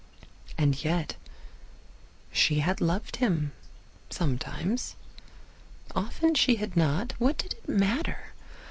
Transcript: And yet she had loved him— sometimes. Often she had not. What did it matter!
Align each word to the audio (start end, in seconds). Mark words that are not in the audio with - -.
And 0.57 0.83
yet 0.83 1.15
she 2.31 2.61
had 2.61 2.81
loved 2.81 3.17
him— 3.17 3.51
sometimes. 4.09 4.95
Often 5.95 6.33
she 6.33 6.55
had 6.55 6.75
not. 6.75 7.11
What 7.19 7.37
did 7.37 7.53
it 7.53 7.69
matter! 7.69 8.33